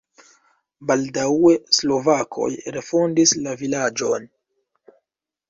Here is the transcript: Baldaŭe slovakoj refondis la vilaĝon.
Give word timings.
Baldaŭe 0.91 1.51
slovakoj 1.79 2.49
refondis 2.79 3.35
la 3.45 3.55
vilaĝon. 3.61 4.27